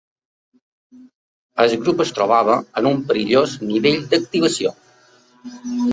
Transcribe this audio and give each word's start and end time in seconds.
El 1.65 1.75
grup 1.83 2.01
es 2.07 2.13
trobava 2.19 2.57
‘en 2.81 2.89
un 2.95 2.99
perillós 3.11 3.57
nivell 3.73 4.01
d’activació’. 4.15 4.77